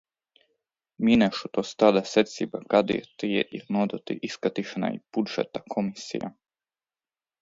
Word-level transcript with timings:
Minēšu 1.09 1.51
tos 1.57 1.73
tādā 1.83 2.01
secībā, 2.11 2.61
kādā 2.75 2.97
tie 3.25 3.43
ir 3.59 3.69
nodoti 3.77 4.17
izskatīšanai 4.29 4.91
Budžeta 5.19 5.63
komisijā. 5.77 6.33